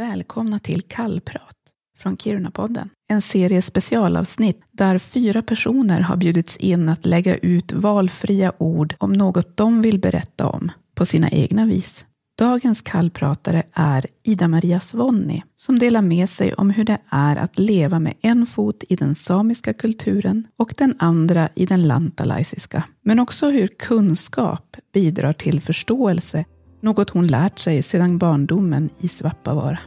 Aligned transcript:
Välkomna 0.00 0.58
till 0.58 0.82
Kallprat 0.82 1.56
från 1.98 2.16
Kiruna-podden. 2.16 2.88
En 3.08 3.22
serie 3.22 3.62
specialavsnitt 3.62 4.60
där 4.72 4.98
fyra 4.98 5.42
personer 5.42 6.00
har 6.00 6.16
bjudits 6.16 6.56
in 6.56 6.88
att 6.88 7.06
lägga 7.06 7.36
ut 7.36 7.72
valfria 7.72 8.52
ord 8.58 8.94
om 8.98 9.12
något 9.12 9.56
de 9.56 9.82
vill 9.82 10.00
berätta 10.00 10.46
om 10.48 10.72
på 10.94 11.06
sina 11.06 11.30
egna 11.30 11.66
vis. 11.66 12.06
Dagens 12.38 12.82
kallpratare 12.82 13.62
är 13.72 14.06
Ida-Maria 14.22 14.80
Svonni 14.80 15.42
som 15.56 15.78
delar 15.78 16.02
med 16.02 16.30
sig 16.30 16.54
om 16.54 16.70
hur 16.70 16.84
det 16.84 16.98
är 17.08 17.36
att 17.36 17.58
leva 17.58 17.98
med 17.98 18.14
en 18.20 18.46
fot 18.46 18.84
i 18.88 18.96
den 18.96 19.14
samiska 19.14 19.72
kulturen 19.72 20.46
och 20.56 20.74
den 20.78 20.94
andra 20.98 21.48
i 21.54 21.66
den 21.66 21.82
lantalaisiska. 21.82 22.84
Men 23.02 23.18
också 23.18 23.50
hur 23.50 23.66
kunskap 23.66 24.76
bidrar 24.92 25.32
till 25.32 25.60
förståelse, 25.60 26.44
något 26.80 27.10
hon 27.10 27.26
lärt 27.26 27.58
sig 27.58 27.82
sedan 27.82 28.18
barndomen 28.18 28.90
i 28.98 29.08
Svappavaara. 29.08 29.78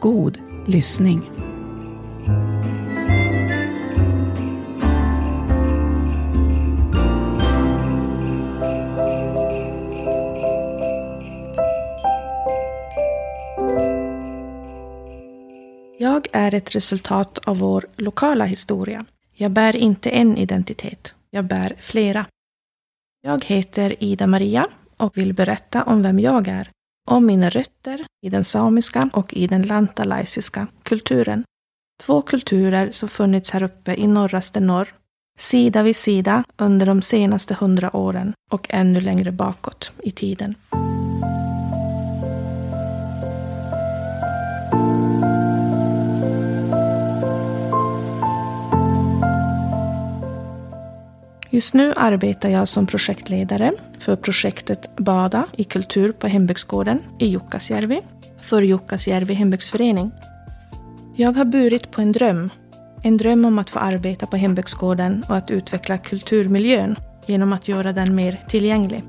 God 0.00 0.38
lyssning! 0.66 1.30
Jag 15.98 16.26
är 16.32 16.54
ett 16.54 16.74
resultat 16.74 17.38
av 17.38 17.58
vår 17.58 17.86
lokala 17.96 18.44
historia. 18.44 19.04
Jag 19.34 19.50
bär 19.50 19.76
inte 19.76 20.10
en 20.10 20.36
identitet. 20.36 21.14
Jag 21.30 21.44
bär 21.44 21.76
flera. 21.80 22.26
Jag 23.22 23.44
heter 23.44 24.04
Ida 24.04 24.26
Maria 24.26 24.66
och 25.00 25.16
vill 25.16 25.34
berätta 25.34 25.82
om 25.82 26.02
vem 26.02 26.18
jag 26.18 26.48
är, 26.48 26.70
om 27.10 27.26
mina 27.26 27.50
rötter 27.50 28.04
i 28.26 28.30
den 28.30 28.44
samiska 28.44 29.10
och 29.12 29.34
i 29.34 29.46
den 29.46 29.62
lantalaisiska 29.62 30.66
kulturen. 30.82 31.44
Två 32.02 32.22
kulturer 32.22 32.90
som 32.90 33.08
funnits 33.08 33.50
här 33.50 33.62
uppe 33.62 33.94
i 33.94 34.06
norraste 34.06 34.60
norr, 34.60 34.88
sida 35.38 35.82
vid 35.82 35.96
sida 35.96 36.44
under 36.56 36.86
de 36.86 37.02
senaste 37.02 37.54
hundra 37.54 37.96
åren 37.96 38.32
och 38.50 38.66
ännu 38.70 39.00
längre 39.00 39.32
bakåt 39.32 39.92
i 40.02 40.10
tiden. 40.10 40.54
Just 51.52 51.74
nu 51.74 51.92
arbetar 51.96 52.48
jag 52.48 52.68
som 52.68 52.86
projektledare 52.86 53.72
för 53.98 54.16
projektet 54.16 54.96
Bada 54.96 55.46
i 55.56 55.64
kultur 55.64 56.12
på 56.12 56.26
hembygdsgården 56.26 56.98
i 57.18 57.26
Jukkasjärvi 57.26 58.00
för 58.40 58.62
Jukkasjärvi 58.62 59.34
hembygdsförening. 59.34 60.10
Jag 61.16 61.32
har 61.32 61.44
burit 61.44 61.90
på 61.90 62.00
en 62.00 62.12
dröm. 62.12 62.50
En 63.02 63.16
dröm 63.16 63.44
om 63.44 63.58
att 63.58 63.70
få 63.70 63.78
arbeta 63.78 64.26
på 64.26 64.36
hembygdsgården 64.36 65.24
och 65.28 65.36
att 65.36 65.50
utveckla 65.50 65.98
kulturmiljön 65.98 66.96
genom 67.26 67.52
att 67.52 67.68
göra 67.68 67.92
den 67.92 68.14
mer 68.14 68.44
tillgänglig. 68.48 69.04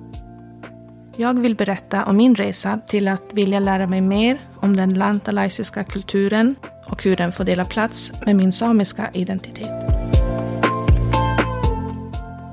Jag 1.16 1.40
vill 1.40 1.56
berätta 1.56 2.06
om 2.06 2.18
min 2.18 2.36
resa 2.36 2.80
till 2.88 3.08
att 3.08 3.34
vilja 3.34 3.60
lära 3.60 3.88
mig 3.88 4.02
mer 4.02 4.42
om 4.56 4.78
den 4.78 4.94
lantalaisiska 4.94 5.84
kulturen 5.84 6.56
och 6.86 7.04
hur 7.04 7.16
den 7.16 7.32
får 7.32 7.44
dela 7.44 7.66
plats 7.66 8.12
med 8.26 8.36
min 8.36 8.52
samiska 8.52 9.10
identitet. 9.14 9.91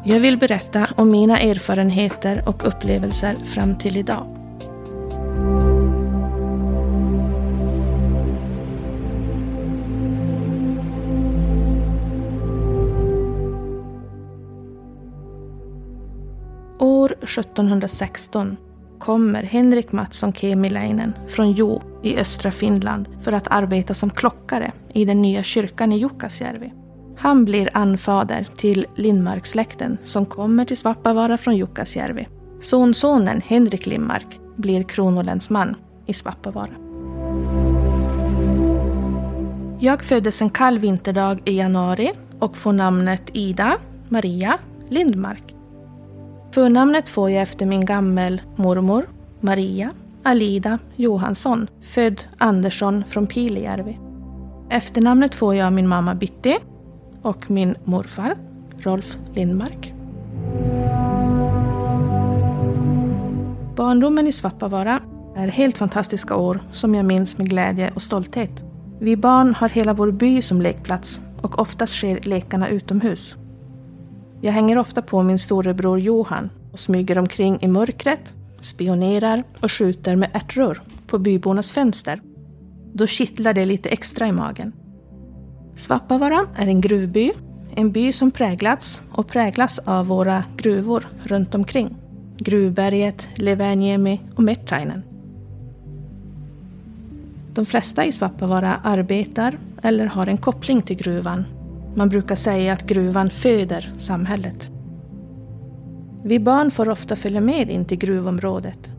Jag 0.09 0.20
vill 0.20 0.39
berätta 0.39 0.89
om 0.97 1.11
mina 1.11 1.41
erfarenheter 1.41 2.42
och 2.47 2.69
upplevelser 2.69 3.37
fram 3.37 3.78
till 3.78 3.97
idag. 3.97 4.27
År 16.78 17.12
1716 17.12 18.56
kommer 18.99 19.43
Henrik 19.43 19.93
Mattsson 19.93 20.32
Kemiläinen 20.32 21.12
från 21.27 21.53
Jo 21.53 21.82
i 22.03 22.16
östra 22.16 22.50
Finland 22.50 23.09
för 23.22 23.32
att 23.32 23.49
arbeta 23.49 23.94
som 23.94 24.11
klockare 24.11 24.72
i 24.93 25.05
den 25.05 25.22
nya 25.22 25.43
kyrkan 25.43 25.93
i 25.93 25.99
Jukkasjärvi. 25.99 26.72
Han 27.19 27.45
blir 27.45 27.71
anfader 27.73 28.47
till 28.56 28.87
Lindmarksläkten 28.95 29.99
som 30.03 30.27
kommer 30.27 30.65
till 30.65 30.77
Svappavaara 30.77 31.39
från 31.39 31.56
Jukkasjärvi. 31.56 32.29
Sonsonen 32.61 33.43
Henrik 33.47 33.87
Lindmark 33.87 34.41
blir 34.56 34.83
kronolänsman 34.83 35.77
i 36.06 36.12
Svappavaara. 36.12 36.71
Jag 39.81 40.05
föddes 40.05 40.43
en 40.43 40.51
kall 40.51 40.79
vinterdag 40.79 41.41
i 41.45 41.56
januari 41.56 42.12
och 42.39 42.56
får 42.56 42.73
namnet 42.73 43.23
Ida 43.33 43.79
Maria 44.09 44.59
Lindmark. 44.89 45.55
Förnamnet 46.53 47.09
får 47.09 47.31
jag 47.31 47.43
efter 47.43 47.67
min 47.67 47.85
gammel 47.85 48.43
mormor 48.56 49.09
Maria 49.41 49.91
Alida 50.23 50.79
Johansson, 50.97 51.69
född 51.83 52.21
Andersson 52.39 53.05
från 53.05 53.27
Pilijärvi. 53.27 53.99
Efternamnet 54.71 55.35
får 55.35 55.55
jag 55.55 55.67
av 55.67 55.73
min 55.73 55.89
mamma 55.89 56.15
Bitti 56.15 56.59
och 57.28 57.50
min 57.50 57.75
morfar 57.84 58.37
Rolf 58.78 59.19
Lindmark. 59.34 59.94
Barndomen 63.77 64.27
i 64.27 64.33
Svappavaara 64.33 65.00
är 65.37 65.49
helt 65.49 65.78
fantastiska 65.78 66.37
år 66.37 66.62
som 66.72 66.94
jag 66.94 67.05
minns 67.05 67.38
med 67.38 67.50
glädje 67.50 67.91
och 67.94 68.03
stolthet. 68.03 68.65
Vi 69.00 69.17
barn 69.17 69.55
har 69.55 69.69
hela 69.69 69.93
vår 69.93 70.11
by 70.11 70.43
som 70.43 70.62
lekplats 70.62 71.21
och 71.43 71.59
oftast 71.59 71.94
sker 71.94 72.21
lekarna 72.22 72.69
utomhus. 72.69 73.34
Jag 74.41 74.53
hänger 74.53 74.78
ofta 74.78 75.03
på 75.03 75.22
min 75.22 75.38
storebror 75.38 75.99
Johan 75.99 76.50
och 76.72 76.78
smyger 76.78 77.19
omkring 77.19 77.59
i 77.61 77.69
mörkret, 77.69 78.34
spionerar 78.61 79.44
och 79.62 79.72
skjuter 79.72 80.17
med 80.17 80.31
ärtrör 80.33 80.83
på 81.06 81.19
bybornas 81.19 81.72
fönster. 81.72 82.22
Då 82.93 83.06
kittlar 83.06 83.55
det 83.55 83.65
lite 83.65 83.88
extra 83.88 84.27
i 84.27 84.33
magen. 84.33 84.72
Svappavaara 85.78 86.47
är 86.56 86.66
en 86.66 86.81
gruvby, 86.81 87.33
en 87.75 87.93
by 87.93 88.12
som 88.12 88.31
präglats 88.31 89.03
och 89.11 89.27
präglas 89.27 89.78
av 89.78 90.06
våra 90.06 90.44
gruvor 90.56 91.09
runt 91.22 91.55
omkring. 91.55 91.97
Gruvberget, 92.37 93.28
Leväniemi 93.34 94.21
och 94.34 94.43
Mertainen. 94.43 95.03
De 97.55 97.67
flesta 97.67 98.05
i 98.05 98.12
Svappavaara 98.12 98.81
arbetar 98.84 99.59
eller 99.83 100.06
har 100.06 100.27
en 100.27 100.38
koppling 100.38 100.83
till 100.83 100.97
gruvan. 100.97 101.44
Man 101.94 102.09
brukar 102.09 102.34
säga 102.34 102.72
att 102.72 102.87
gruvan 102.87 103.31
föder 103.31 103.93
samhället. 103.99 104.69
Vi 106.25 106.38
barn 106.38 106.71
får 106.71 106.88
ofta 106.88 107.17
följa 107.17 107.41
med 107.41 107.71
in 107.71 107.84
till 107.84 107.99
gruvområdet. 107.99 108.93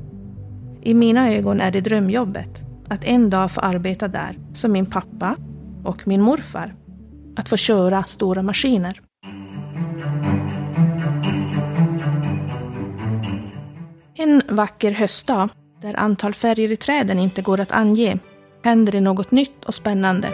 I 0.82 0.94
mina 0.94 1.34
ögon 1.34 1.62
är 1.62 1.72
det 1.72 1.82
drömjobbet 1.82 2.64
att 2.88 3.04
en 3.04 3.30
dag 3.30 3.52
få 3.52 3.62
arbeta 3.62 4.08
där 4.08 4.38
som 4.54 4.72
min 4.72 4.86
pappa 4.86 5.36
och 5.84 6.08
min 6.08 6.22
morfar 6.22 6.76
att 7.36 7.50
få 7.50 7.58
köra 7.58 8.04
stora 8.04 8.42
maskiner. 8.42 9.02
En 14.16 14.42
vacker 14.50 14.92
höstdag, 14.92 15.50
där 15.82 16.00
antal 16.00 16.34
färger 16.34 16.72
i 16.72 16.78
träden 16.78 17.20
inte 17.20 17.42
går 17.42 17.60
att 17.60 17.72
ange, 17.72 18.20
händer 18.64 18.92
det 18.92 19.02
något 19.02 19.32
nytt 19.32 19.66
och 19.66 19.76
spännande. 19.76 20.30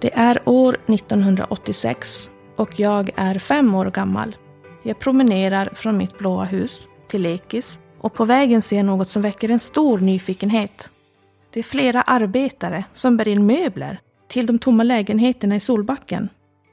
Det 0.00 0.14
är 0.14 0.48
år 0.48 0.76
1986 0.86 2.30
och 2.56 2.80
jag 2.80 3.10
är 3.16 3.38
fem 3.38 3.74
år 3.74 3.90
gammal. 3.90 4.36
Jag 4.82 4.98
promenerar 4.98 5.70
från 5.74 5.96
mitt 5.96 6.18
blåa 6.18 6.44
hus 6.44 6.86
till 7.08 7.22
lekis 7.22 7.78
och 8.00 8.14
på 8.14 8.24
vägen 8.24 8.62
ser 8.62 8.76
jag 8.76 8.86
något 8.86 9.08
som 9.08 9.22
väcker 9.22 9.50
en 9.50 9.58
stor 9.58 9.98
nyfikenhet. 9.98 10.90
Det 11.52 11.60
är 11.60 11.64
flera 11.64 12.02
arbetare 12.02 12.84
som 12.92 13.16
bär 13.16 13.28
in 13.28 13.46
möbler 13.46 14.00
till 14.28 14.46
de 14.46 14.58
tomma 14.58 14.82
lägenheterna 14.82 15.56
i 15.56 15.60
Solbacken. 15.60 16.28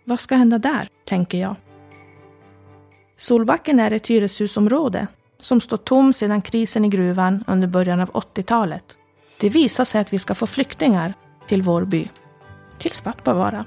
Vad 0.06 0.20
ska 0.20 0.36
hända 0.36 0.58
där, 0.58 0.90
tänker 1.06 1.38
jag. 1.38 1.56
Solbacken 3.16 3.80
är 3.80 3.92
ett 3.92 4.08
hyreshusområde 4.08 5.08
som 5.40 5.62
stått 5.62 5.86
tom 5.86 6.14
sedan 6.14 6.42
krisen 6.42 6.86
i 6.86 6.90
gruvan 6.90 7.44
under 7.48 7.68
början 7.68 8.00
av 8.00 8.12
80-talet. 8.12 8.84
Det 9.40 9.50
visar 9.50 9.86
sig 9.86 10.02
att 10.02 10.14
vi 10.14 10.20
ska 10.20 10.36
få 10.36 10.48
flyktingar 10.48 11.14
till 11.48 11.62
vår 11.62 11.86
by. 11.86 12.10
Till 12.78 12.92
Svappavaara. 12.92 13.66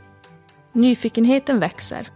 Nyfikenheten 0.72 1.60
växer. 1.60 2.08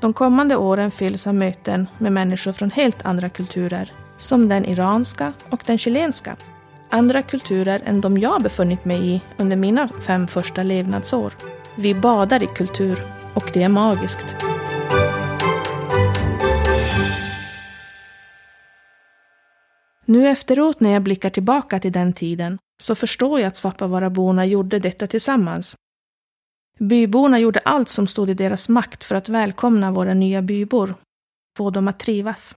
De 0.00 0.12
kommande 0.12 0.56
åren 0.56 0.90
fylls 0.90 1.26
av 1.26 1.34
möten 1.34 1.86
med 1.98 2.12
människor 2.12 2.52
från 2.52 2.70
helt 2.70 3.06
andra 3.06 3.28
kulturer, 3.28 3.92
som 4.16 4.48
den 4.48 4.64
iranska 4.64 5.32
och 5.50 5.62
den 5.66 5.78
chilenska 5.78 6.36
andra 6.90 7.22
kulturer 7.22 7.82
än 7.84 8.00
de 8.00 8.18
jag 8.18 8.42
befunnit 8.42 8.84
mig 8.84 9.14
i 9.14 9.20
under 9.38 9.56
mina 9.56 9.88
fem 9.88 10.26
första 10.26 10.62
levnadsår. 10.62 11.32
Vi 11.76 11.94
badar 11.94 12.42
i 12.42 12.46
kultur 12.46 12.98
och 13.34 13.50
det 13.54 13.62
är 13.62 13.68
magiskt. 13.68 14.26
Nu 20.04 20.28
efteråt 20.28 20.80
när 20.80 20.90
jag 20.92 21.02
blickar 21.02 21.30
tillbaka 21.30 21.80
till 21.80 21.92
den 21.92 22.12
tiden 22.12 22.58
så 22.82 22.94
förstår 22.94 23.40
jag 23.40 23.48
att 23.48 23.56
Svappavaaraborna 23.56 24.46
gjorde 24.46 24.78
detta 24.78 25.06
tillsammans. 25.06 25.76
Byborna 26.78 27.38
gjorde 27.38 27.60
allt 27.60 27.88
som 27.88 28.06
stod 28.06 28.30
i 28.30 28.34
deras 28.34 28.68
makt 28.68 29.04
för 29.04 29.14
att 29.14 29.28
välkomna 29.28 29.92
våra 29.92 30.14
nya 30.14 30.42
bybor, 30.42 30.94
få 31.56 31.70
dem 31.70 31.88
att 31.88 31.98
trivas. 31.98 32.54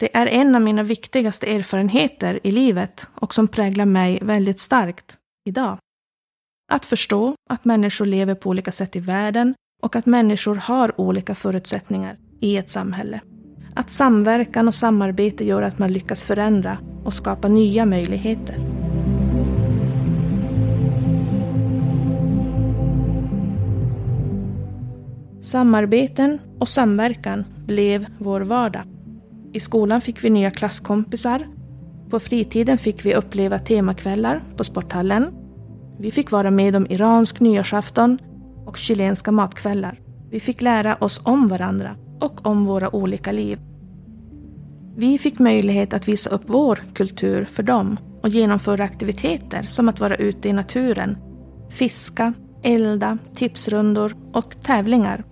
Det 0.00 0.16
är 0.16 0.26
en 0.26 0.54
av 0.54 0.62
mina 0.62 0.82
viktigaste 0.82 1.54
erfarenheter 1.54 2.40
i 2.42 2.50
livet 2.50 3.08
och 3.14 3.34
som 3.34 3.48
präglar 3.48 3.84
mig 3.84 4.18
väldigt 4.22 4.60
starkt 4.60 5.16
idag. 5.44 5.78
Att 6.72 6.86
förstå 6.86 7.34
att 7.50 7.64
människor 7.64 8.06
lever 8.06 8.34
på 8.34 8.48
olika 8.50 8.72
sätt 8.72 8.96
i 8.96 9.00
världen 9.00 9.54
och 9.82 9.96
att 9.96 10.06
människor 10.06 10.54
har 10.54 11.00
olika 11.00 11.34
förutsättningar 11.34 12.18
i 12.40 12.56
ett 12.56 12.70
samhälle. 12.70 13.20
Att 13.74 13.90
samverkan 13.90 14.68
och 14.68 14.74
samarbete 14.74 15.44
gör 15.44 15.62
att 15.62 15.78
man 15.78 15.92
lyckas 15.92 16.24
förändra 16.24 16.78
och 17.04 17.14
skapa 17.14 17.48
nya 17.48 17.86
möjligheter. 17.86 18.56
Samarbeten 25.40 26.38
och 26.58 26.68
samverkan 26.68 27.44
blev 27.66 28.06
vår 28.18 28.40
vardag. 28.40 28.97
I 29.52 29.60
skolan 29.60 30.00
fick 30.00 30.24
vi 30.24 30.30
nya 30.30 30.50
klasskompisar. 30.50 31.46
På 32.10 32.20
fritiden 32.20 32.78
fick 32.78 33.04
vi 33.04 33.14
uppleva 33.14 33.58
temakvällar 33.58 34.44
på 34.56 34.64
sporthallen. 34.64 35.26
Vi 35.98 36.10
fick 36.10 36.30
vara 36.30 36.50
med 36.50 36.76
om 36.76 36.86
iransk 36.90 37.40
nyårsafton 37.40 38.18
och 38.66 38.76
chilenska 38.76 39.32
matkvällar. 39.32 40.00
Vi 40.30 40.40
fick 40.40 40.62
lära 40.62 40.96
oss 40.96 41.20
om 41.24 41.48
varandra 41.48 41.96
och 42.20 42.46
om 42.46 42.64
våra 42.64 42.94
olika 42.94 43.32
liv. 43.32 43.58
Vi 44.96 45.18
fick 45.18 45.38
möjlighet 45.38 45.92
att 45.92 46.08
visa 46.08 46.30
upp 46.30 46.42
vår 46.46 46.78
kultur 46.94 47.44
för 47.44 47.62
dem 47.62 47.96
och 48.22 48.28
genomföra 48.28 48.84
aktiviteter 48.84 49.62
som 49.62 49.88
att 49.88 50.00
vara 50.00 50.16
ute 50.16 50.48
i 50.48 50.52
naturen, 50.52 51.16
fiska, 51.70 52.32
elda, 52.62 53.18
tipsrundor 53.34 54.12
och 54.32 54.62
tävlingar. 54.62 55.24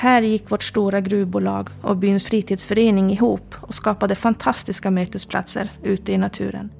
Här 0.00 0.22
gick 0.22 0.50
vårt 0.50 0.62
stora 0.62 1.00
gruvbolag 1.00 1.68
och 1.82 1.96
byns 1.96 2.26
fritidsförening 2.26 3.10
ihop 3.10 3.54
och 3.60 3.74
skapade 3.74 4.14
fantastiska 4.14 4.90
mötesplatser 4.90 5.72
ute 5.82 6.12
i 6.12 6.18
naturen. 6.18 6.70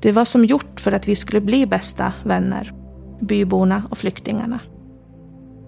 Det 0.00 0.12
var 0.12 0.24
som 0.24 0.44
gjort 0.44 0.80
för 0.80 0.92
att 0.92 1.08
vi 1.08 1.16
skulle 1.16 1.40
bli 1.40 1.66
bästa 1.66 2.12
vänner, 2.24 2.72
byborna 3.20 3.82
och 3.90 3.98
flyktingarna. 3.98 4.60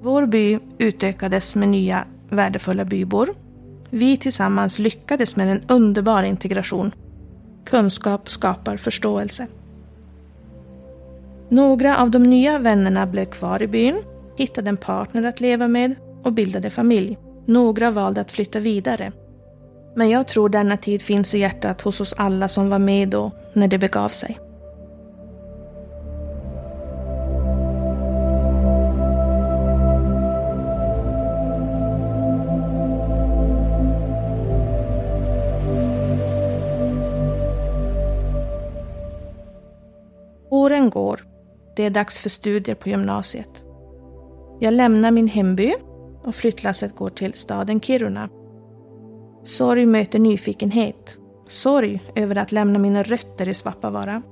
Vår 0.03 0.27
by 0.27 0.59
utökades 0.79 1.57
med 1.57 1.69
nya 1.69 2.05
värdefulla 2.29 2.85
bybor. 2.85 3.29
Vi 3.91 4.17
tillsammans 4.17 4.79
lyckades 4.79 5.37
med 5.37 5.49
en 5.49 5.63
underbar 5.69 6.23
integration. 6.23 6.93
Kunskap 7.67 8.31
skapar 8.31 8.77
förståelse. 8.77 9.47
Några 11.49 11.97
av 11.97 12.11
de 12.11 12.23
nya 12.23 12.59
vännerna 12.59 13.07
blev 13.07 13.25
kvar 13.25 13.63
i 13.63 13.67
byn, 13.67 14.03
hittade 14.37 14.69
en 14.69 14.77
partner 14.77 15.23
att 15.23 15.41
leva 15.41 15.69
med 15.69 15.95
och 16.23 16.33
bildade 16.33 16.71
familj. 16.71 17.19
Några 17.47 17.91
valde 17.91 18.21
att 18.21 18.33
flytta 18.33 18.59
vidare. 18.59 19.13
Men 19.95 20.11
jag 20.11 20.29
tror 20.29 20.49
denna 20.49 20.77
tid 20.77 21.03
finns 21.03 21.35
i 21.35 21.39
hjärtat 21.39 21.83
hos 21.83 22.01
oss 22.01 22.15
alla 22.17 22.49
som 22.49 22.71
var 22.71 22.79
med 22.79 23.09
då, 23.09 23.31
när 23.53 23.69
det 23.69 23.79
begav 23.79 24.09
sig. 24.09 24.39
Åren 40.51 40.91
går. 40.91 41.21
Det 41.77 41.87
är 41.87 41.91
dags 41.91 42.21
för 42.21 42.31
studier 42.31 42.75
på 42.75 42.89
gymnasiet. 42.89 43.65
Jag 44.61 44.75
lämnar 44.75 45.11
min 45.11 45.29
hemby 45.29 45.75
och 46.23 46.35
flyttlasset 46.35 46.97
går 46.97 47.09
till 47.09 47.35
staden 47.35 47.81
Kiruna. 47.81 48.29
Sorg 49.43 49.87
möter 49.87 50.19
nyfikenhet. 50.19 51.19
Sorg 51.47 52.03
över 52.15 52.39
att 52.39 52.53
lämna 52.53 52.79
mina 52.79 53.03
rötter 53.03 53.49
i 53.49 53.55
Svappavaara. 53.55 54.23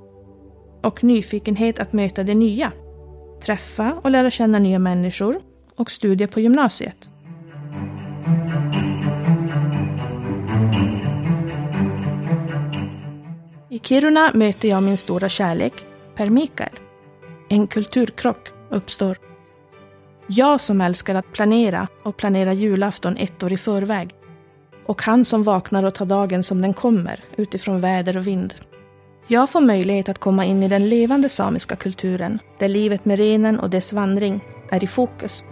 Och 0.82 1.05
nyfikenhet 1.05 1.79
att 1.79 1.93
möta 1.93 2.23
det 2.23 2.35
nya. 2.35 2.73
Träffa 3.40 3.94
och 4.02 4.11
lära 4.11 4.31
känna 4.31 4.58
nya 4.58 4.79
människor 4.79 5.40
och 5.76 5.90
studier 5.90 6.29
på 6.29 6.40
gymnasiet. 6.40 7.11
I 13.70 13.79
Kiruna 13.79 14.31
möter 14.34 14.69
jag 14.69 14.82
min 14.82 14.96
stora 14.96 15.29
kärlek, 15.29 15.73
Per 16.14 16.26
Mikael. 16.26 16.73
En 17.49 17.67
kulturkrock 17.67 18.49
uppstår. 18.70 19.28
Jag 20.31 20.61
som 20.61 20.81
älskar 20.81 21.15
att 21.15 21.33
planera 21.33 21.89
och 22.03 22.17
planera 22.17 22.53
julafton 22.53 23.17
ett 23.17 23.43
år 23.43 23.53
i 23.53 23.57
förväg. 23.57 24.11
Och 24.87 25.03
han 25.03 25.25
som 25.25 25.43
vaknar 25.43 25.83
och 25.83 25.95
tar 25.95 26.07
dagen 26.07 26.43
som 26.43 26.63
den 26.63 26.75
kommer, 26.75 27.25
utifrån 27.37 27.81
väder 27.81 28.17
och 28.17 28.27
vind. 28.27 28.55
Jag 29.27 29.51
får 29.51 29.61
möjlighet 29.61 30.09
att 30.09 30.19
komma 30.19 30.45
in 30.45 30.63
i 30.63 30.69
den 30.69 30.89
levande 30.89 31.29
samiska 31.29 31.77
kulturen, 31.77 32.39
där 32.59 32.69
livet 32.69 33.05
med 33.05 33.19
renen 33.19 33.59
och 33.59 33.71
dess 33.71 33.93
vandring 33.93 34.41
är 34.71 34.85
i 34.85 34.87
fokus. 34.87 35.43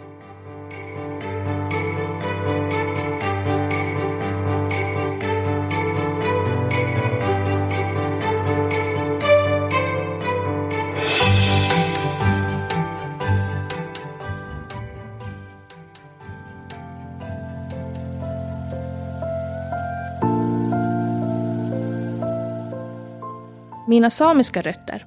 Mina 23.89 24.11
samiska 24.11 24.63
rötter. 24.63 25.07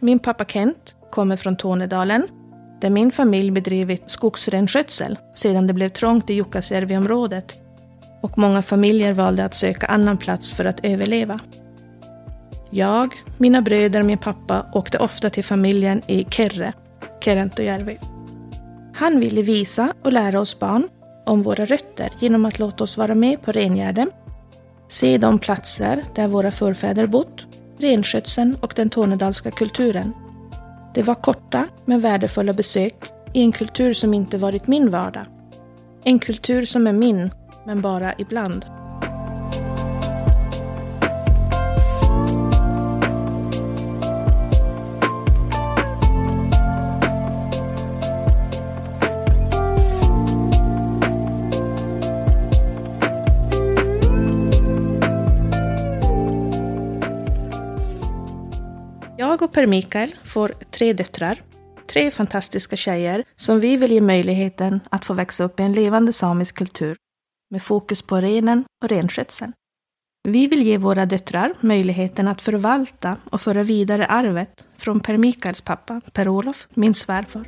Min 0.00 0.18
pappa 0.18 0.44
Kent 0.44 0.94
kommer 1.10 1.36
från 1.36 1.56
Tornedalen, 1.56 2.26
där 2.80 2.90
min 2.90 3.12
familj 3.12 3.50
bedrivit 3.50 4.10
skogsrenskötsel 4.10 5.18
sedan 5.34 5.66
det 5.66 5.72
blev 5.72 5.88
trångt 5.88 6.30
i 6.30 6.34
Jukkasjärvi-området 6.34 7.54
och 8.22 8.38
många 8.38 8.62
familjer 8.62 9.12
valde 9.12 9.44
att 9.44 9.54
söka 9.54 9.86
annan 9.86 10.16
plats 10.18 10.52
för 10.52 10.64
att 10.64 10.84
överleva. 10.84 11.40
Jag, 12.70 13.14
mina 13.38 13.62
bröder 13.62 14.00
och 14.00 14.06
min 14.06 14.18
pappa 14.18 14.66
åkte 14.72 14.98
ofta 14.98 15.30
till 15.30 15.44
familjen 15.44 16.02
i 16.06 16.24
Kerre, 16.24 16.72
Kerentojärvi. 17.20 17.98
Han 18.94 19.20
ville 19.20 19.42
visa 19.42 19.92
och 20.02 20.12
lära 20.12 20.40
oss 20.40 20.58
barn 20.58 20.88
om 21.26 21.42
våra 21.42 21.64
rötter 21.64 22.12
genom 22.18 22.44
att 22.44 22.58
låta 22.58 22.84
oss 22.84 22.96
vara 22.96 23.14
med 23.14 23.42
på 23.42 23.52
rengärden, 23.52 24.10
se 24.88 25.18
de 25.18 25.38
platser 25.38 26.04
där 26.14 26.28
våra 26.28 26.50
förfäder 26.50 27.06
bott 27.06 27.46
renskötseln 27.78 28.56
och 28.60 28.72
den 28.76 28.90
tornedalska 28.90 29.50
kulturen. 29.50 30.12
Det 30.94 31.02
var 31.02 31.14
korta 31.14 31.68
men 31.84 32.00
värdefulla 32.00 32.52
besök 32.52 32.94
i 33.34 33.40
en 33.42 33.52
kultur 33.52 33.94
som 33.94 34.14
inte 34.14 34.38
varit 34.38 34.66
min 34.66 34.90
vardag. 34.90 35.26
En 36.04 36.18
kultur 36.18 36.64
som 36.64 36.86
är 36.86 36.92
min, 36.92 37.30
men 37.66 37.80
bara 37.80 38.14
ibland. 38.18 38.75
Per 59.56 59.66
Mikael 59.66 60.14
får 60.24 60.54
tre 60.70 60.92
döttrar. 60.92 61.40
Tre 61.86 62.10
fantastiska 62.10 62.76
tjejer 62.76 63.24
som 63.36 63.60
vi 63.60 63.76
vill 63.76 63.92
ge 63.92 64.00
möjligheten 64.00 64.80
att 64.90 65.04
få 65.04 65.14
växa 65.14 65.44
upp 65.44 65.60
i 65.60 65.62
en 65.62 65.72
levande 65.72 66.12
samisk 66.12 66.54
kultur 66.54 66.96
med 67.50 67.62
fokus 67.62 68.02
på 68.02 68.16
renen 68.16 68.64
och 68.82 68.88
renskötseln. 68.88 69.52
Vi 70.28 70.46
vill 70.46 70.62
ge 70.62 70.78
våra 70.78 71.06
döttrar 71.06 71.54
möjligheten 71.60 72.28
att 72.28 72.42
förvalta 72.42 73.16
och 73.30 73.40
föra 73.40 73.62
vidare 73.62 74.06
arvet 74.06 74.64
från 74.76 75.00
Per 75.00 75.16
Mikaels 75.16 75.60
pappa, 75.60 76.00
Per-Olof, 76.12 76.68
min 76.74 76.94
svärfar. 76.94 77.46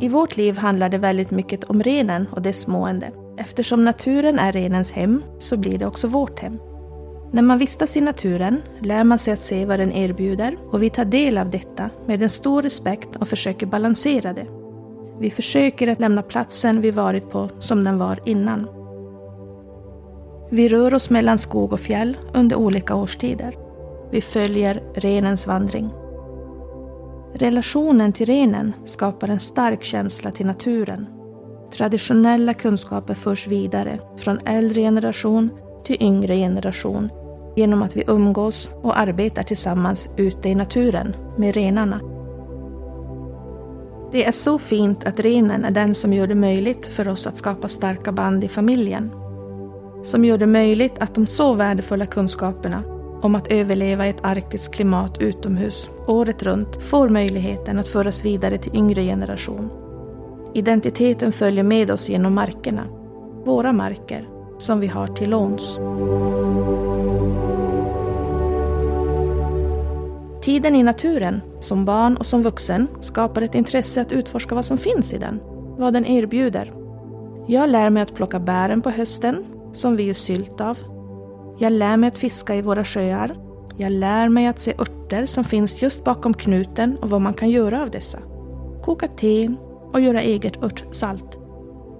I 0.00 0.08
vårt 0.08 0.36
liv 0.36 0.58
handlar 0.58 0.88
det 0.88 0.98
väldigt 0.98 1.30
mycket 1.30 1.64
om 1.64 1.82
renen 1.82 2.26
och 2.26 2.42
dess 2.42 2.66
mående. 2.66 3.27
Eftersom 3.40 3.84
naturen 3.84 4.38
är 4.38 4.52
renens 4.52 4.92
hem 4.92 5.22
så 5.38 5.56
blir 5.56 5.78
det 5.78 5.86
också 5.86 6.06
vårt 6.06 6.40
hem. 6.40 6.58
När 7.32 7.42
man 7.42 7.58
vistas 7.58 7.96
i 7.96 8.00
naturen 8.00 8.62
lär 8.80 9.04
man 9.04 9.18
sig 9.18 9.32
att 9.32 9.42
se 9.42 9.66
vad 9.66 9.78
den 9.78 9.92
erbjuder 9.92 10.56
och 10.70 10.82
vi 10.82 10.90
tar 10.90 11.04
del 11.04 11.38
av 11.38 11.50
detta 11.50 11.90
med 12.06 12.22
en 12.22 12.30
stor 12.30 12.62
respekt 12.62 13.16
och 13.16 13.28
försöker 13.28 13.66
balansera 13.66 14.32
det. 14.32 14.46
Vi 15.20 15.30
försöker 15.30 15.88
att 15.88 16.00
lämna 16.00 16.22
platsen 16.22 16.80
vi 16.80 16.90
varit 16.90 17.30
på 17.30 17.48
som 17.60 17.84
den 17.84 17.98
var 17.98 18.20
innan. 18.24 18.68
Vi 20.50 20.68
rör 20.68 20.94
oss 20.94 21.10
mellan 21.10 21.38
skog 21.38 21.72
och 21.72 21.80
fjäll 21.80 22.16
under 22.34 22.56
olika 22.56 22.94
årstider. 22.94 23.54
Vi 24.10 24.20
följer 24.20 24.82
renens 24.94 25.46
vandring. 25.46 25.90
Relationen 27.34 28.12
till 28.12 28.26
renen 28.26 28.72
skapar 28.84 29.28
en 29.28 29.40
stark 29.40 29.84
känsla 29.84 30.30
till 30.30 30.46
naturen. 30.46 31.17
Traditionella 31.72 32.54
kunskaper 32.54 33.14
förs 33.14 33.46
vidare 33.46 33.98
från 34.16 34.38
äldre 34.46 34.80
generation 34.80 35.50
till 35.84 36.02
yngre 36.02 36.36
generation 36.36 37.10
genom 37.56 37.82
att 37.82 37.96
vi 37.96 38.04
umgås 38.06 38.70
och 38.82 38.98
arbetar 38.98 39.42
tillsammans 39.42 40.08
ute 40.16 40.48
i 40.48 40.54
naturen 40.54 41.16
med 41.36 41.54
renarna. 41.54 42.00
Det 44.12 44.24
är 44.24 44.32
så 44.32 44.58
fint 44.58 45.06
att 45.06 45.20
renen 45.20 45.64
är 45.64 45.70
den 45.70 45.94
som 45.94 46.12
gör 46.12 46.26
det 46.26 46.34
möjligt 46.34 46.86
för 46.86 47.08
oss 47.08 47.26
att 47.26 47.38
skapa 47.38 47.68
starka 47.68 48.12
band 48.12 48.44
i 48.44 48.48
familjen. 48.48 49.10
Som 50.02 50.24
gör 50.24 50.38
det 50.38 50.46
möjligt 50.46 50.98
att 50.98 51.14
de 51.14 51.26
så 51.26 51.54
värdefulla 51.54 52.06
kunskaperna 52.06 52.82
om 53.22 53.34
att 53.34 53.52
överleva 53.52 54.06
i 54.06 54.10
ett 54.10 54.24
arktiskt 54.24 54.74
klimat 54.74 55.22
utomhus 55.22 55.90
året 56.06 56.42
runt 56.42 56.82
får 56.82 57.08
möjligheten 57.08 57.78
att 57.78 57.88
föras 57.88 58.24
vidare 58.24 58.58
till 58.58 58.76
yngre 58.76 59.02
generation. 59.02 59.87
Identiteten 60.54 61.32
följer 61.32 61.64
med 61.64 61.90
oss 61.90 62.08
genom 62.08 62.34
markerna, 62.34 62.84
våra 63.44 63.72
marker, 63.72 64.28
som 64.58 64.80
vi 64.80 64.86
har 64.86 65.06
till 65.06 65.30
låns. 65.30 65.78
Tiden 70.42 70.76
i 70.76 70.82
naturen, 70.82 71.40
som 71.60 71.84
barn 71.84 72.16
och 72.16 72.26
som 72.26 72.42
vuxen, 72.42 72.88
skapar 73.00 73.42
ett 73.42 73.54
intresse 73.54 74.00
att 74.00 74.12
utforska 74.12 74.54
vad 74.54 74.64
som 74.64 74.78
finns 74.78 75.12
i 75.12 75.18
den, 75.18 75.40
vad 75.78 75.92
den 75.92 76.06
erbjuder. 76.06 76.72
Jag 77.46 77.70
lär 77.70 77.90
mig 77.90 78.02
att 78.02 78.14
plocka 78.14 78.38
bären 78.38 78.82
på 78.82 78.90
hösten, 78.90 79.44
som 79.72 79.96
vi 79.96 80.02
gör 80.02 80.14
sylt 80.14 80.60
av. 80.60 80.78
Jag 81.58 81.72
lär 81.72 81.96
mig 81.96 82.08
att 82.08 82.18
fiska 82.18 82.54
i 82.54 82.62
våra 82.62 82.84
sjöar. 82.84 83.36
Jag 83.76 83.92
lär 83.92 84.28
mig 84.28 84.46
att 84.46 84.60
se 84.60 84.74
örter 84.78 85.26
som 85.26 85.44
finns 85.44 85.82
just 85.82 86.04
bakom 86.04 86.34
knuten 86.34 86.98
och 86.98 87.10
vad 87.10 87.20
man 87.20 87.34
kan 87.34 87.50
göra 87.50 87.82
av 87.82 87.90
dessa. 87.90 88.18
Koka 88.82 89.06
te 89.06 89.50
och 89.92 90.00
göra 90.00 90.22
eget 90.22 90.62
örtsalt. 90.62 91.38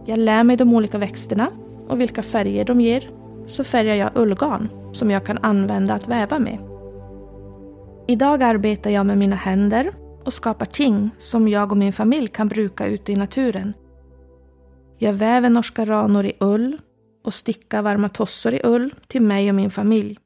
Jag 0.07 0.18
lär 0.18 0.45
mig 0.45 0.57
de 0.57 0.75
olika 0.75 0.99
växterna 0.99 1.50
och 1.88 2.00
vilka 2.00 2.23
färger 2.23 2.64
de 2.64 2.80
ger. 2.80 3.11
Så 3.47 3.64
färgar 3.64 3.95
jag 3.95 4.11
ullgarn 4.14 4.68
som 4.92 5.11
jag 5.11 5.26
kan 5.26 5.38
använda 5.38 5.95
att 5.95 6.09
väva 6.09 6.38
med. 6.38 6.59
Idag 8.09 8.42
arbetar 8.42 8.90
jag 8.90 9.07
med 9.07 9.18
mina 9.18 9.37
händer 9.37 9.92
och 10.25 10.33
skapar 10.33 10.66
ting 10.66 11.11
som 11.18 11.49
jag 11.49 11.73
och 11.73 11.78
min 11.78 11.92
familj 11.92 12.28
kan 12.28 12.49
bruka 12.49 12.87
ute 12.87 13.12
i 13.12 13.16
naturen. 13.16 13.75
Jag 14.99 15.12
väver 15.12 15.50
norska 15.50 15.85
ranor 15.85 16.25
i 16.25 16.33
ull 16.40 16.78
och 17.25 17.35
stickar 17.35 17.83
varma 17.83 18.09
tossor 18.09 18.54
i 18.54 18.61
ull 18.64 18.95
till 19.07 19.23
mig 19.23 19.49
och 19.49 19.54
min 19.54 19.71
familj. 19.71 20.18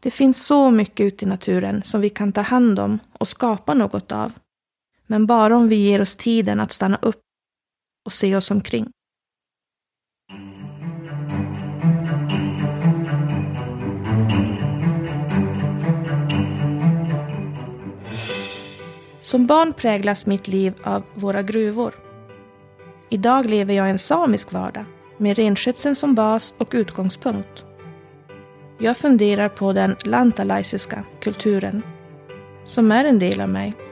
Det 0.00 0.10
finns 0.10 0.46
så 0.46 0.70
mycket 0.70 1.06
ute 1.06 1.24
i 1.24 1.28
naturen 1.28 1.82
som 1.82 2.00
vi 2.00 2.10
kan 2.10 2.32
ta 2.32 2.40
hand 2.40 2.78
om 2.78 2.98
och 3.18 3.28
skapa 3.28 3.74
något 3.74 4.12
av. 4.12 4.32
Men 5.10 5.26
bara 5.26 5.56
om 5.56 5.68
vi 5.68 5.76
ger 5.76 6.00
oss 6.00 6.16
tiden 6.16 6.60
att 6.60 6.72
stanna 6.72 6.98
upp 7.02 7.20
och 8.04 8.12
se 8.12 8.36
oss 8.36 8.50
omkring. 8.50 8.90
Som 19.20 19.46
barn 19.46 19.72
präglas 19.72 20.26
mitt 20.26 20.48
liv 20.48 20.74
av 20.82 21.02
våra 21.14 21.42
gruvor. 21.42 21.94
Idag 23.10 23.46
lever 23.46 23.74
jag 23.74 23.90
en 23.90 23.98
samisk 23.98 24.52
vardag 24.52 24.84
med 25.16 25.36
renskötseln 25.36 25.94
som 25.94 26.14
bas 26.14 26.54
och 26.58 26.68
utgångspunkt. 26.72 27.64
Jag 28.78 28.96
funderar 28.96 29.48
på 29.48 29.72
den 29.72 29.96
lantalaisiska 30.04 31.04
kulturen, 31.20 31.82
som 32.64 32.92
är 32.92 33.04
en 33.04 33.18
del 33.18 33.40
av 33.40 33.48
mig. 33.48 33.87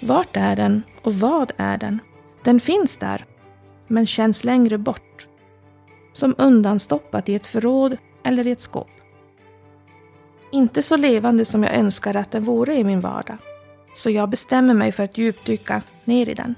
Vart 0.00 0.36
är 0.36 0.56
den 0.56 0.82
och 1.02 1.14
vad 1.14 1.52
är 1.56 1.78
den? 1.78 2.00
Den 2.42 2.60
finns 2.60 2.96
där, 2.96 3.24
men 3.86 4.06
känns 4.06 4.44
längre 4.44 4.78
bort. 4.78 5.26
Som 6.12 6.34
undanstoppat 6.38 7.28
i 7.28 7.34
ett 7.34 7.46
förråd 7.46 7.96
eller 8.24 8.46
i 8.46 8.50
ett 8.50 8.60
skåp. 8.60 8.88
Inte 10.52 10.82
så 10.82 10.96
levande 10.96 11.44
som 11.44 11.62
jag 11.62 11.74
önskar 11.74 12.14
att 12.14 12.30
den 12.30 12.44
vore 12.44 12.74
i 12.74 12.84
min 12.84 13.00
vardag. 13.00 13.36
Så 13.94 14.10
jag 14.10 14.28
bestämmer 14.28 14.74
mig 14.74 14.92
för 14.92 15.02
att 15.02 15.18
djupdyka 15.18 15.82
ner 16.04 16.28
i 16.28 16.34
den. 16.34 16.54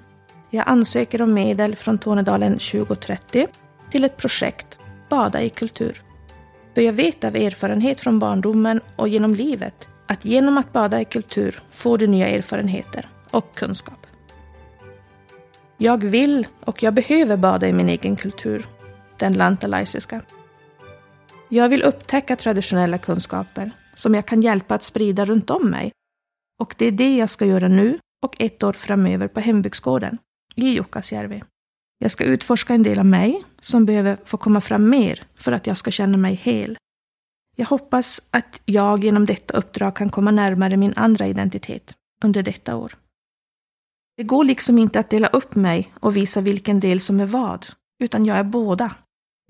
Jag 0.50 0.68
ansöker 0.68 1.23
om 1.23 1.35
medel 1.35 1.76
från 1.76 1.99
Tornedalen 1.99 2.52
2030 2.52 3.47
till 3.90 4.04
ett 4.04 4.16
projekt 4.16 4.78
Bada 5.09 5.42
i 5.42 5.50
kultur. 5.50 6.02
För 6.75 6.83
jag 6.83 6.92
vet 6.92 7.25
av 7.25 7.37
erfarenhet 7.37 8.00
från 8.00 8.18
barndomen 8.18 8.80
och 8.97 9.09
genom 9.09 9.35
livet 9.35 9.88
att 10.07 10.25
genom 10.25 10.59
att 10.59 10.73
bada 10.73 11.00
i 11.00 11.04
kultur 11.04 11.62
får 11.71 11.99
du 11.99 12.07
nya 12.07 12.28
erfarenheter 12.28 13.09
och 13.31 13.55
kunskap. 13.55 14.07
Jag 15.77 16.05
vill 16.05 16.47
och 16.61 16.83
jag 16.83 16.95
behöver 16.95 17.37
bada 17.37 17.69
i 17.69 17.73
min 17.73 17.89
egen 17.89 18.17
kultur, 18.17 18.67
den 19.17 19.33
lantalaisiska. 19.33 20.23
Jag 21.49 21.69
vill 21.69 21.83
upptäcka 21.83 22.37
traditionella 22.37 22.99
kunskaper 22.99 23.71
som 23.95 24.15
jag 24.15 24.27
kan 24.27 24.43
hjälpa 24.43 24.75
att 24.75 24.85
sprida 24.85 25.25
runt 25.25 25.51
om 25.51 25.71
mig. 25.71 25.93
Och 26.61 26.75
det 26.79 26.87
är 26.87 26.93
det 26.93 27.17
jag 27.17 27.31
ska 27.31 27.47
göra 27.47 27.69
nu 27.69 27.99
och 28.23 28.37
ett 28.39 28.63
år 28.63 28.73
framöver 28.73 29.29
på 29.29 29.41
hembygdsgården 29.41 30.19
i 30.55 30.69
Jukkasjärvi. 30.69 31.43
Jag 31.99 32.11
ska 32.11 32.25
utforska 32.25 32.75
en 32.75 32.83
del 32.83 32.99
av 32.99 33.07
mig 33.07 33.45
som 33.61 33.87
behöver 33.87 34.17
få 34.25 34.37
komma 34.37 34.61
fram 34.61 34.91
mer 34.91 35.23
för 35.35 35.53
att 35.53 35.67
jag 35.67 35.77
ska 35.77 35.91
känna 35.91 36.17
mig 36.17 36.35
hel. 36.35 36.79
Jag 37.57 37.67
hoppas 37.67 38.21
att 38.31 38.61
jag 38.65 39.05
genom 39.05 39.27
detta 39.27 39.55
uppdrag 39.55 39.97
kan 39.97 40.11
komma 40.11 40.31
närmare 40.31 40.77
min 40.77 40.93
andra 40.97 41.27
identitet 41.27 41.95
under 42.25 42.43
detta 42.43 42.77
år. 42.77 42.97
Det 44.19 44.25
går 44.25 44.45
liksom 44.45 44.79
inte 44.79 45.01
att 45.01 45.11
dela 45.11 45.29
upp 45.29 45.57
mig 45.57 45.93
och 46.01 46.17
visa 46.17 46.41
vilken 46.41 46.81
del 46.81 47.01
som 47.01 47.21
är 47.21 47.27
vad, 47.27 47.67
utan 47.99 48.27
jag 48.27 48.39
är 48.39 48.45
båda. 48.45 48.95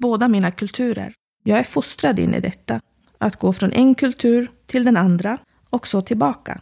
Båda 0.02 0.28
mina 0.28 0.50
kulturer. 0.50 1.14
Jag 1.44 1.58
är 1.58 1.64
fostrad 1.64 2.18
in 2.18 2.34
i 2.34 2.40
detta, 2.40 2.80
att 3.18 3.36
gå 3.36 3.52
från 3.52 3.72
en 3.72 3.94
kultur 3.94 4.50
till 4.66 4.84
den 4.84 4.96
andra 4.96 5.38
och 5.70 5.86
så 5.86 6.02
tillbaka. 6.02 6.60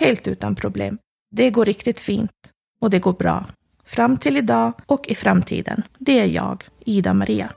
Helt 0.00 0.28
utan 0.28 0.54
problem. 0.54 0.98
Det 1.30 1.50
går 1.50 1.64
riktigt 1.64 2.00
fint 2.00 2.52
och 2.80 2.90
det 2.90 2.98
går 2.98 3.12
bra. 3.12 3.46
Fram 3.84 4.16
till 4.16 4.36
idag 4.36 4.72
och 4.86 5.08
i 5.08 5.14
framtiden. 5.14 5.82
Det 5.98 6.18
är 6.18 6.26
jag, 6.26 6.64
Ida-Maria. 6.80 7.52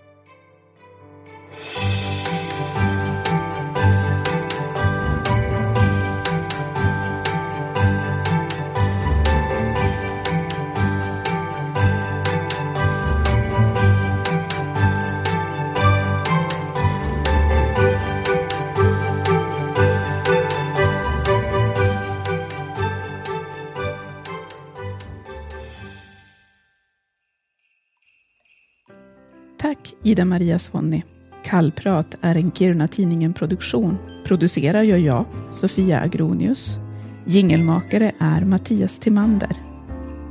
Tack 29.64 29.94
Ida-Maria 30.04 30.60
Svonni. 30.60 31.04
Kallprat 31.44 32.18
är 32.22 32.36
en 32.36 32.52
Kiruna-Tidningen-produktion. 32.52 33.98
Producerar 34.26 34.82
gör 34.82 34.98
jag, 34.98 35.26
Sofia 35.52 36.02
Agronius. 36.02 36.78
Jingelmakare 37.26 38.12
är 38.20 38.46
Mattias 38.46 39.00
Timander. 39.00 39.58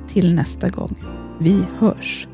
Till 0.08 0.34
nästa 0.34 0.68
gång. 0.68 0.94
Vi 1.40 1.64
hörs. 1.78 2.26